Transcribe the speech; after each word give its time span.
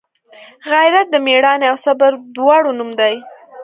غیرت 0.71 1.07
د 1.11 1.15
میړانې 1.25 1.65
او 1.71 1.77
صبر 1.85 2.11
دواړو 2.35 2.71
نوم 2.79 2.89
دی 2.99 3.15